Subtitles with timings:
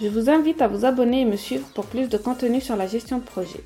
[0.00, 2.86] Je vous invite à vous abonner et me suivre pour plus de contenu sur la
[2.86, 3.64] gestion de projet.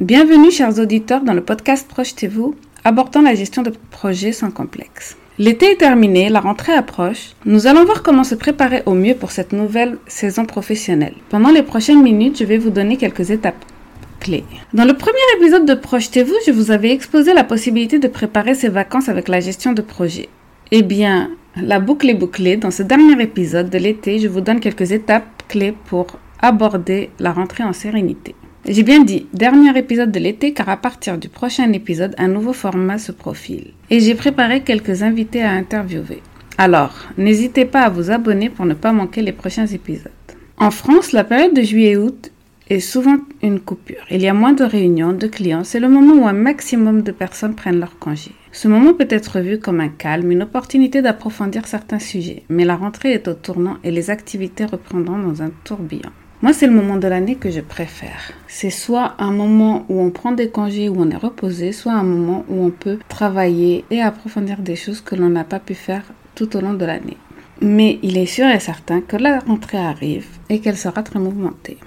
[0.00, 5.16] Bienvenue chers auditeurs dans le podcast Projetez-vous, abordant la gestion de projet sans complexe.
[5.38, 7.36] L'été est terminé, la rentrée approche.
[7.44, 11.14] Nous allons voir comment se préparer au mieux pour cette nouvelle saison professionnelle.
[11.28, 13.64] Pendant les prochaines minutes, je vais vous donner quelques étapes
[14.72, 18.68] dans le premier épisode de Projetez-vous, je vous avais exposé la possibilité de préparer ses
[18.68, 20.28] vacances avec la gestion de projet.
[20.70, 21.30] Eh bien,
[21.60, 22.56] la boucle est bouclée.
[22.56, 26.06] Dans ce dernier épisode de l'été, je vous donne quelques étapes clés pour
[26.40, 28.34] aborder la rentrée en sérénité.
[28.66, 32.54] J'ai bien dit dernier épisode de l'été car à partir du prochain épisode, un nouveau
[32.54, 33.72] format se profile.
[33.90, 36.22] Et j'ai préparé quelques invités à interviewer.
[36.56, 40.12] Alors, n'hésitez pas à vous abonner pour ne pas manquer les prochains épisodes.
[40.56, 42.30] En France, la période de juillet-août
[42.70, 44.04] est souvent une coupure.
[44.10, 45.64] Il y a moins de réunions, de clients.
[45.64, 48.32] C'est le moment où un maximum de personnes prennent leur congé.
[48.52, 52.44] Ce moment peut être vu comme un calme, une opportunité d'approfondir certains sujets.
[52.48, 56.10] Mais la rentrée est au tournant et les activités reprendront dans un tourbillon.
[56.42, 58.32] Moi, c'est le moment de l'année que je préfère.
[58.48, 62.02] C'est soit un moment où on prend des congés, où on est reposé, soit un
[62.02, 66.02] moment où on peut travailler et approfondir des choses que l'on n'a pas pu faire
[66.34, 67.16] tout au long de l'année.
[67.62, 71.78] Mais il est sûr et certain que la rentrée arrive et qu'elle sera très mouvementée.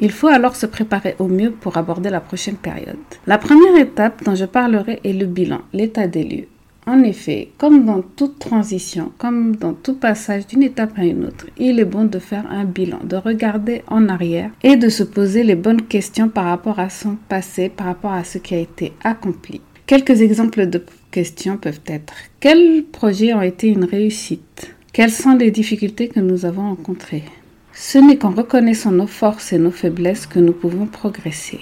[0.00, 2.96] Il faut alors se préparer au mieux pour aborder la prochaine période.
[3.26, 6.48] La première étape dont je parlerai est le bilan, l'état des lieux.
[6.86, 11.46] En effet, comme dans toute transition, comme dans tout passage d'une étape à une autre,
[11.56, 15.44] il est bon de faire un bilan, de regarder en arrière et de se poser
[15.44, 18.92] les bonnes questions par rapport à son passé, par rapport à ce qui a été
[19.02, 19.62] accompli.
[19.86, 24.74] Quelques exemples de questions peuvent être quels projets ont été une réussite?
[24.92, 27.24] Quelles sont les difficultés que nous avons rencontrées?
[27.74, 31.60] Ce n'est qu'en reconnaissant nos forces et nos faiblesses que nous pouvons progresser.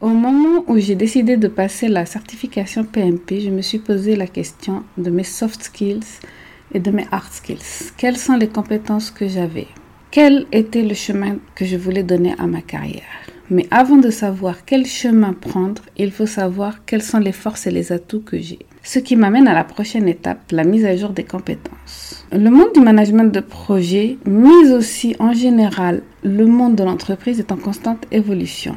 [0.00, 4.26] Au moment où j'ai décidé de passer la certification PMP, je me suis posé la
[4.26, 6.18] question de mes soft skills
[6.74, 7.92] et de mes hard skills.
[7.96, 9.68] Quelles sont les compétences que j'avais?
[10.10, 13.02] Quel était le chemin que je voulais donner à ma carrière?
[13.48, 17.70] Mais avant de savoir quel chemin prendre, il faut savoir quelles sont les forces et
[17.70, 18.66] les atouts que j'ai.
[18.84, 22.26] Ce qui m'amène à la prochaine étape, la mise à jour des compétences.
[22.32, 27.52] Le monde du management de projet, mais aussi en général le monde de l'entreprise est
[27.52, 28.74] en constante évolution.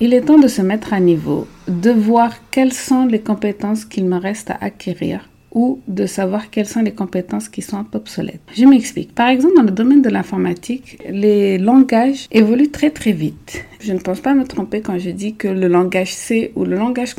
[0.00, 4.04] Il est temps de se mettre à niveau, de voir quelles sont les compétences qu'il
[4.04, 8.40] me reste à acquérir ou de savoir quelles sont les compétences qui sont obsolètes.
[8.54, 9.14] Je m'explique.
[9.14, 13.64] Par exemple, dans le domaine de l'informatique, les langages évoluent très très vite.
[13.80, 16.76] Je ne pense pas me tromper quand je dis que le langage C ou le
[16.76, 17.14] langage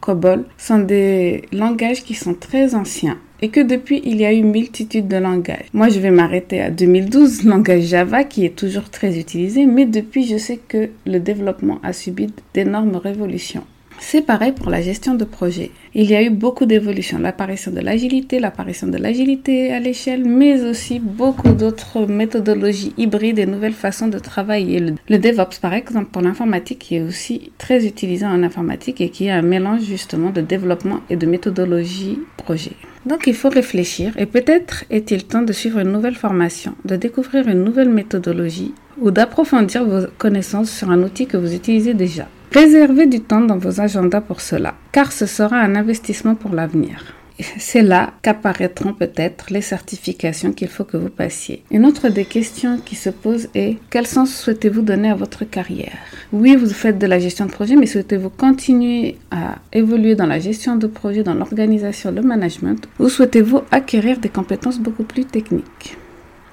[0.00, 4.42] COBOL sont des langages qui sont très anciens et que depuis il y a eu
[4.42, 5.66] multitude de langages.
[5.72, 10.26] Moi je vais m'arrêter à 2012, langage Java qui est toujours très utilisé, mais depuis
[10.26, 13.64] je sais que le développement a subi d'énormes révolutions.
[13.98, 15.70] C'est pareil pour la gestion de projet.
[15.94, 20.62] Il y a eu beaucoup d'évolutions, l'apparition de l'agilité, l'apparition de l'agilité à l'échelle, mais
[20.62, 24.80] aussi beaucoup d'autres méthodologies hybrides et nouvelles façons de travailler.
[25.08, 29.26] Le, DevOps, par exemple, pour l'informatique, qui est aussi très utilisé en informatique et qui
[29.26, 32.72] est un mélange justement de développement et de méthodologie projet.
[33.06, 37.48] Donc il faut réfléchir et peut-être est-il temps de suivre une nouvelle formation, de découvrir
[37.48, 42.28] une nouvelle méthodologie ou d'approfondir vos connaissances sur un outil que vous utilisez déjà.
[42.52, 47.14] Réservez du temps dans vos agendas pour cela, car ce sera un investissement pour l'avenir.
[47.58, 51.62] C'est là qu'apparaîtront peut-être les certifications qu'il faut que vous passiez.
[51.70, 55.96] Une autre des questions qui se pose est quel sens souhaitez-vous donner à votre carrière?
[56.30, 60.38] Oui, vous faites de la gestion de projet, mais souhaitez-vous continuer à évoluer dans la
[60.38, 65.96] gestion de projet, dans l'organisation, le management, ou souhaitez-vous acquérir des compétences beaucoup plus techniques?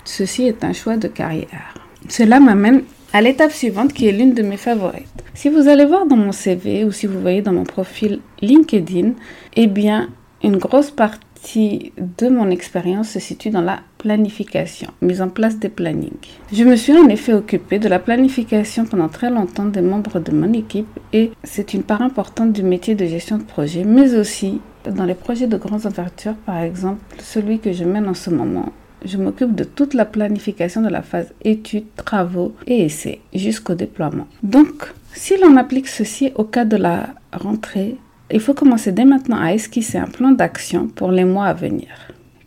[0.05, 1.73] Ceci est un choix de carrière.
[2.07, 2.83] Cela m'amène
[3.13, 5.23] à l'étape suivante qui est l'une de mes favorites.
[5.33, 9.13] Si vous allez voir dans mon CV ou si vous voyez dans mon profil LinkedIn,
[9.55, 10.09] eh bien,
[10.43, 15.69] une grosse partie de mon expérience se situe dans la planification, mise en place des
[15.69, 16.11] plannings.
[16.53, 20.31] Je me suis en effet occupée de la planification pendant très longtemps des membres de
[20.31, 24.61] mon équipe et c'est une part importante du métier de gestion de projet, mais aussi
[24.89, 28.71] dans les projets de grandes ouvertures, par exemple celui que je mène en ce moment.
[29.05, 34.27] Je m'occupe de toute la planification de la phase études, travaux et essais jusqu'au déploiement.
[34.43, 37.95] Donc, si l'on applique ceci au cas de la rentrée,
[38.31, 41.87] il faut commencer dès maintenant à esquisser un plan d'action pour les mois à venir.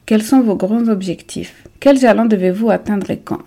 [0.06, 1.66] Quels sont vos grands objectifs?
[1.80, 3.40] Quels jalons devez-vous atteindre et quand?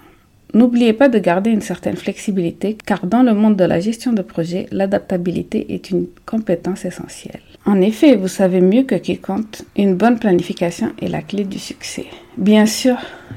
[0.56, 4.22] N'oubliez pas de garder une certaine flexibilité car dans le monde de la gestion de
[4.22, 7.42] projet, l'adaptabilité est une compétence essentielle.
[7.66, 12.06] En effet, vous savez mieux que quiconque, une bonne planification est la clé du succès.
[12.38, 12.96] Bien sûr,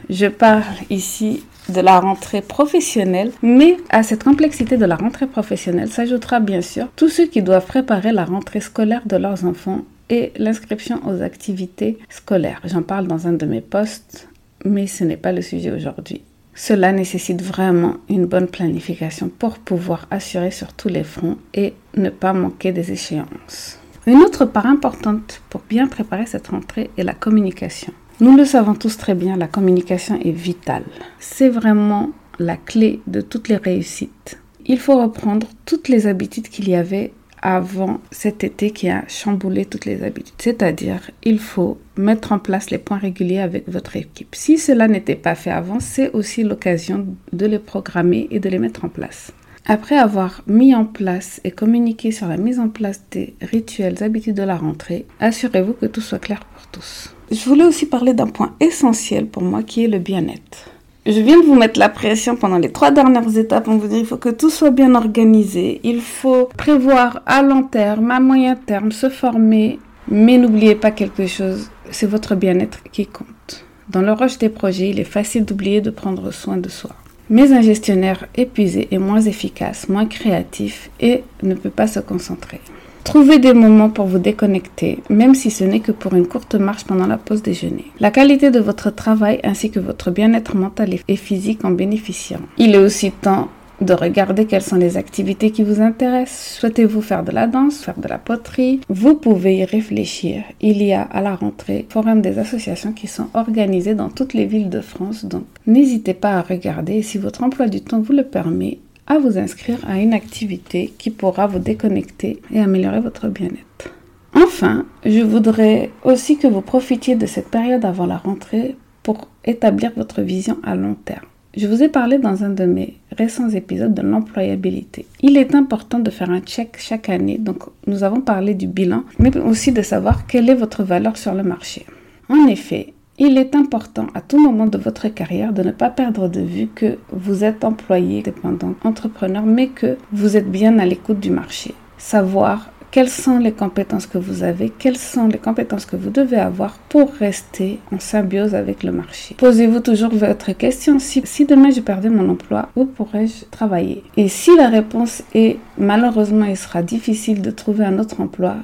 [0.08, 5.88] je parle ici de la rentrée professionnelle, mais à cette complexité de la rentrée professionnelle
[5.88, 10.32] s'ajoutera bien sûr tous ceux qui doivent préparer la rentrée scolaire de leurs enfants et
[10.36, 12.60] l'inscription aux activités scolaires.
[12.64, 14.28] J'en parle dans un de mes posts,
[14.64, 16.22] mais ce n'est pas le sujet aujourd'hui.
[16.58, 22.10] Cela nécessite vraiment une bonne planification pour pouvoir assurer sur tous les fronts et ne
[22.10, 23.78] pas manquer des échéances.
[24.08, 27.92] Une autre part importante pour bien préparer cette rentrée est la communication.
[28.18, 30.82] Nous le savons tous très bien, la communication est vitale.
[31.20, 32.10] C'est vraiment
[32.40, 34.40] la clé de toutes les réussites.
[34.66, 37.12] Il faut reprendre toutes les habitudes qu'il y avait
[37.42, 40.34] avant cet été qui a chamboulé toutes les habitudes.
[40.38, 44.34] C'est-à-dire, il faut mettre en place les points réguliers avec votre équipe.
[44.34, 48.58] Si cela n'était pas fait avant, c'est aussi l'occasion de les programmer et de les
[48.58, 49.32] mettre en place.
[49.66, 54.36] Après avoir mis en place et communiqué sur la mise en place des rituels habitudes
[54.36, 57.14] de la rentrée, assurez-vous que tout soit clair pour tous.
[57.30, 60.70] Je voulais aussi parler d'un point essentiel pour moi qui est le bien-être.
[61.10, 63.66] Je viens de vous mettre la pression pendant les trois dernières étapes.
[63.66, 65.80] On vous dit il faut que tout soit bien organisé.
[65.82, 69.78] Il faut prévoir à long terme, à moyen terme, se former.
[70.08, 73.64] Mais n'oubliez pas quelque chose, c'est votre bien-être qui compte.
[73.88, 76.90] Dans le rush des projets, il est facile d'oublier de prendre soin de soi.
[77.30, 82.60] Mais un gestionnaire épuisé est moins efficace, moins créatif et ne peut pas se concentrer.
[83.08, 86.84] Trouvez des moments pour vous déconnecter, même si ce n'est que pour une courte marche
[86.84, 87.86] pendant la pause déjeuner.
[88.00, 92.42] La qualité de votre travail ainsi que votre bien-être mental et physique en bénéficieront.
[92.58, 93.48] Il est aussi temps
[93.80, 96.58] de regarder quelles sont les activités qui vous intéressent.
[96.58, 98.80] Souhaitez-vous faire de la danse, faire de la poterie?
[98.90, 100.42] Vous pouvez y réfléchir.
[100.60, 104.44] Il y a à la rentrée forum des associations qui sont organisées dans toutes les
[104.44, 105.24] villes de France.
[105.24, 109.38] Donc n'hésitez pas à regarder si votre emploi du temps vous le permet, à vous
[109.38, 113.92] inscrire à une activité qui pourra vous déconnecter et améliorer votre bien-être.
[114.34, 119.90] Enfin, je voudrais aussi que vous profitiez de cette période avant la rentrée pour établir
[119.96, 121.24] votre vision à long terme.
[121.56, 125.06] Je vous ai parlé dans un de mes récents épisodes de l'employabilité.
[125.22, 129.04] Il est important de faire un check chaque année, donc nous avons parlé du bilan,
[129.18, 131.86] mais aussi de savoir quelle est votre valeur sur le marché.
[132.28, 136.28] En effet, il est important à tout moment de votre carrière de ne pas perdre
[136.28, 141.18] de vue que vous êtes employé, dépendant, entrepreneur, mais que vous êtes bien à l'écoute
[141.18, 141.74] du marché.
[141.98, 146.36] Savoir quelles sont les compétences que vous avez, quelles sont les compétences que vous devez
[146.36, 149.34] avoir pour rester en symbiose avec le marché.
[149.36, 154.04] Posez-vous toujours votre question, si, demain je perdais mon emploi, où pourrais-je travailler?
[154.16, 158.56] Et si la réponse est malheureusement il sera difficile de trouver un autre emploi,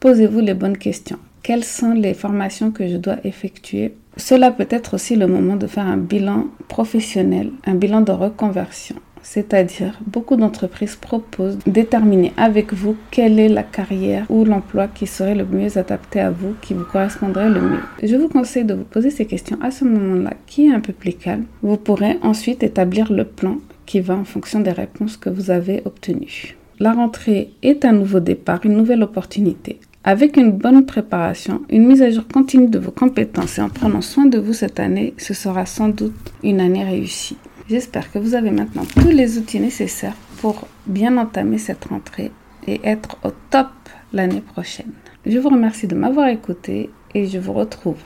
[0.00, 3.94] posez-vous les bonnes questions quelles sont les formations que je dois effectuer?
[4.16, 8.96] Cela peut être aussi le moment de faire un bilan professionnel, un bilan de reconversion.
[9.22, 15.34] C'est-à-dire, beaucoup d'entreprises proposent déterminer avec vous quelle est la carrière ou l'emploi qui serait
[15.34, 17.80] le mieux adapté à vous, qui vous correspondrait le mieux.
[18.02, 20.92] Je vous conseille de vous poser ces questions à ce moment-là, qui est un peu
[20.92, 21.44] plus calme.
[21.62, 25.82] Vous pourrez ensuite établir le plan qui va en fonction des réponses que vous avez
[25.84, 26.56] obtenues.
[26.78, 29.80] La rentrée est un nouveau départ, une nouvelle opportunité.
[30.02, 34.00] Avec une bonne préparation, une mise à jour continue de vos compétences et en prenant
[34.00, 37.36] soin de vous cette année, ce sera sans doute une année réussie.
[37.68, 42.32] J'espère que vous avez maintenant tous les outils nécessaires pour bien entamer cette rentrée
[42.66, 43.68] et être au top
[44.14, 44.90] l'année prochaine.
[45.26, 47.98] Je vous remercie de m'avoir écouté et je vous retrouve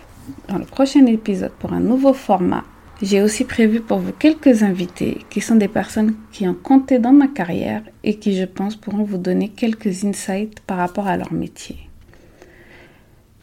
[0.48, 2.64] dans le prochain épisode pour un nouveau format.
[3.04, 7.12] J'ai aussi prévu pour vous quelques invités qui sont des personnes qui ont compté dans
[7.12, 11.30] ma carrière et qui, je pense, pourront vous donner quelques insights par rapport à leur
[11.30, 11.76] métier.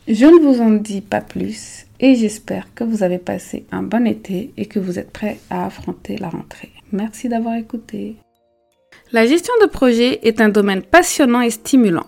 [0.07, 4.07] Je ne vous en dis pas plus et j'espère que vous avez passé un bon
[4.07, 6.71] été et que vous êtes prêts à affronter la rentrée.
[6.91, 8.15] Merci d'avoir écouté.
[9.11, 12.07] La gestion de projet est un domaine passionnant et stimulant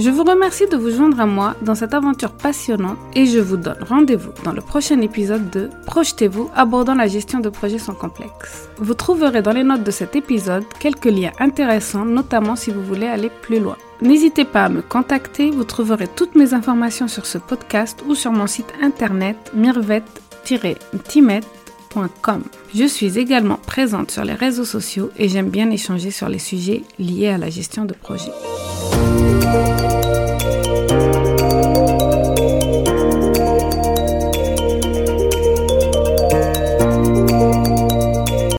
[0.00, 3.56] Je vous remercie de vous joindre à moi dans cette aventure passionnante et je vous
[3.56, 8.68] donne rendez-vous dans le prochain épisode de Projetez-vous abordant la gestion de projets sans complexe.
[8.76, 13.08] Vous trouverez dans les notes de cet épisode quelques liens intéressants, notamment si vous voulez
[13.08, 13.76] aller plus loin.
[14.00, 18.30] N'hésitez pas à me contacter, vous trouverez toutes mes informations sur ce podcast ou sur
[18.30, 22.44] mon site internet mirvet-timet.com.
[22.72, 26.84] Je suis également présente sur les réseaux sociaux et j'aime bien échanger sur les sujets
[27.00, 28.30] liés à la gestion de projet.